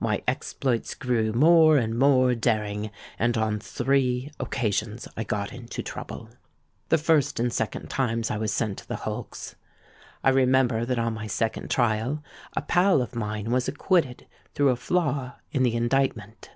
My 0.00 0.22
exploits 0.26 0.94
grew 0.94 1.34
more 1.34 1.76
and 1.76 1.98
more 1.98 2.34
daring; 2.34 2.90
and 3.18 3.36
on 3.36 3.60
three 3.60 4.32
occasions 4.40 5.06
I 5.18 5.24
got 5.24 5.52
into 5.52 5.82
trouble. 5.82 6.30
The 6.88 6.96
first 6.96 7.38
and 7.38 7.52
second 7.52 7.90
times 7.90 8.30
I 8.30 8.38
was 8.38 8.54
sent 8.54 8.78
to 8.78 8.88
the 8.88 8.96
hulks. 8.96 9.54
I 10.24 10.30
remember 10.30 10.86
that 10.86 10.98
on 10.98 11.12
my 11.12 11.26
second 11.26 11.70
trial 11.70 12.22
a 12.56 12.62
pal 12.62 13.02
of 13.02 13.14
mine 13.14 13.50
was 13.50 13.68
acquitted 13.68 14.26
through 14.54 14.70
a 14.70 14.76
flaw 14.76 15.34
in 15.52 15.62
the 15.62 15.74
indictment. 15.74 16.52